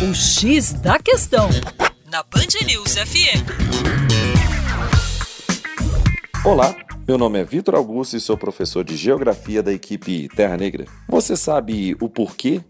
O 0.00 0.14
X 0.14 0.74
da 0.74 0.96
Questão, 1.00 1.48
na 2.08 2.22
Band 2.22 2.64
News 2.64 2.94
FM. 2.94 3.42
Olá, 6.44 6.72
meu 7.06 7.18
nome 7.18 7.40
é 7.40 7.44
Vitor 7.44 7.74
Augusto 7.74 8.16
e 8.16 8.20
sou 8.20 8.38
professor 8.38 8.84
de 8.84 8.94
Geografia 8.94 9.60
da 9.60 9.72
equipe 9.72 10.28
Terra 10.28 10.56
Negra. 10.56 10.84
Você 11.08 11.36
sabe 11.36 11.96
o 12.00 12.08
porquê 12.08 12.60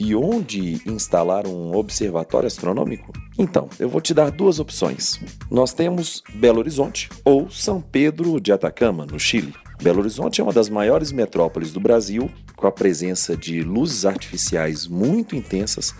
e 0.00 0.16
onde 0.16 0.80
instalar 0.90 1.46
um 1.46 1.76
observatório 1.76 2.46
astronômico? 2.46 3.12
Então, 3.38 3.68
eu 3.78 3.88
vou 3.88 4.00
te 4.00 4.12
dar 4.12 4.32
duas 4.32 4.58
opções. 4.58 5.20
Nós 5.48 5.72
temos 5.72 6.24
Belo 6.34 6.58
Horizonte 6.58 7.08
ou 7.24 7.48
São 7.48 7.80
Pedro 7.80 8.40
de 8.40 8.50
Atacama, 8.50 9.06
no 9.06 9.18
Chile. 9.18 9.54
Belo 9.80 10.00
Horizonte 10.00 10.40
é 10.40 10.44
uma 10.44 10.52
das 10.52 10.68
maiores 10.68 11.12
metrópoles 11.12 11.72
do 11.72 11.78
Brasil, 11.78 12.28
com 12.56 12.66
a 12.66 12.72
presença 12.72 13.36
de 13.36 13.62
luzes 13.62 14.04
artificiais 14.04 14.88
muito 14.88 15.36
intensas, 15.36 15.94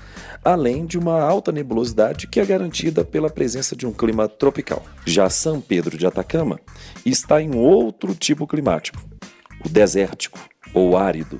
além 0.44 0.84
de 0.84 0.98
uma 0.98 1.22
alta 1.22 1.52
nebulosidade 1.52 2.26
que 2.26 2.40
é 2.40 2.44
garantida 2.44 3.04
pela 3.04 3.30
presença 3.30 3.76
de 3.76 3.86
um 3.86 3.92
clima 3.92 4.28
tropical. 4.28 4.82
Já 5.06 5.30
São 5.30 5.60
Pedro 5.60 5.96
de 5.96 6.08
Atacama 6.08 6.58
está 7.06 7.40
em 7.40 7.54
outro 7.54 8.16
tipo 8.16 8.48
climático, 8.48 9.00
o 9.64 9.68
desértico 9.68 10.40
ou 10.74 10.96
árido. 10.96 11.38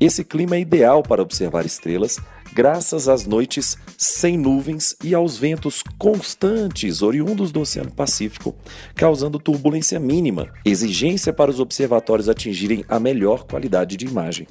Esse 0.00 0.24
clima 0.24 0.56
é 0.56 0.60
ideal 0.60 1.02
para 1.02 1.22
observar 1.22 1.64
estrelas, 1.64 2.18
graças 2.52 3.08
às 3.08 3.26
noites 3.26 3.76
sem 3.96 4.36
nuvens 4.36 4.96
e 5.02 5.14
aos 5.14 5.36
ventos 5.36 5.82
constantes 5.98 7.02
oriundos 7.02 7.52
do 7.52 7.60
Oceano 7.60 7.90
Pacífico, 7.90 8.54
causando 8.94 9.38
turbulência 9.38 9.98
mínima, 9.98 10.48
exigência 10.64 11.32
para 11.32 11.50
os 11.50 11.60
observatórios 11.60 12.28
atingirem 12.28 12.84
a 12.88 12.98
melhor 12.98 13.44
qualidade 13.44 13.96
de 13.96 14.06
imagem. 14.06 14.46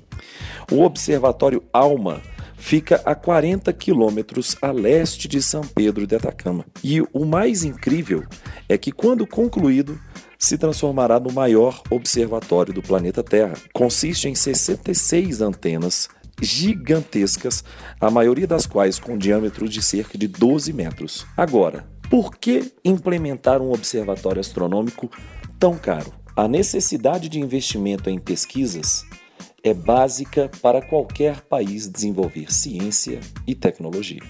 O 0.71 0.81
Observatório 0.81 1.63
Alma 1.71 2.21
fica 2.63 3.01
a 3.03 3.13
40 3.13 3.73
quilômetros 3.73 4.55
a 4.61 4.71
leste 4.71 5.27
de 5.27 5.41
São 5.41 5.61
Pedro 5.61 6.07
de 6.07 6.15
Atacama. 6.15 6.65
E 6.81 7.01
o 7.11 7.25
mais 7.25 7.63
incrível 7.63 8.23
é 8.69 8.77
que, 8.77 8.91
quando 8.91 9.27
concluído, 9.27 9.99
se 10.45 10.57
transformará 10.57 11.21
no 11.21 11.31
maior 11.31 11.81
observatório 11.89 12.73
do 12.73 12.81
planeta 12.81 13.23
Terra. 13.23 13.53
Consiste 13.71 14.27
em 14.27 14.35
66 14.35 15.39
antenas 15.41 16.09
gigantescas, 16.41 17.63
a 18.01 18.11
maioria 18.11 18.45
das 18.45 18.65
quais 18.65 18.99
com 18.99 19.17
diâmetro 19.17 19.69
de 19.69 19.81
cerca 19.81 20.17
de 20.17 20.27
12 20.27 20.73
metros. 20.73 21.25
Agora, 21.37 21.87
por 22.09 22.35
que 22.35 22.73
implementar 22.83 23.61
um 23.61 23.71
observatório 23.71 24.41
astronômico 24.41 25.09
tão 25.57 25.77
caro? 25.77 26.11
A 26.35 26.45
necessidade 26.45 27.29
de 27.29 27.39
investimento 27.39 28.09
em 28.09 28.19
pesquisas 28.19 29.05
é 29.63 29.73
básica 29.73 30.51
para 30.61 30.81
qualquer 30.81 31.39
país 31.41 31.87
desenvolver 31.87 32.51
ciência 32.51 33.21
e 33.47 33.55
tecnologia. 33.55 34.21